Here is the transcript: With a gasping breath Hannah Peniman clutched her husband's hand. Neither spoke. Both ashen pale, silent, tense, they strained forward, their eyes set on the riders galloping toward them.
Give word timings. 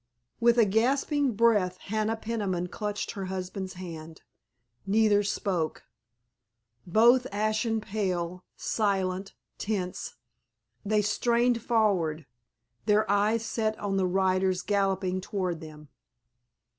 With 0.39 0.57
a 0.57 0.65
gasping 0.65 1.33
breath 1.33 1.77
Hannah 1.77 2.15
Peniman 2.17 2.69
clutched 2.69 3.11
her 3.11 3.25
husband's 3.25 3.73
hand. 3.73 4.23
Neither 4.87 5.21
spoke. 5.21 5.83
Both 6.87 7.27
ashen 7.31 7.79
pale, 7.81 8.43
silent, 8.55 9.35
tense, 9.59 10.15
they 10.83 11.03
strained 11.03 11.61
forward, 11.61 12.25
their 12.87 13.07
eyes 13.11 13.45
set 13.45 13.77
on 13.77 13.97
the 13.97 14.07
riders 14.07 14.63
galloping 14.63 15.21
toward 15.21 15.61
them. 15.61 15.89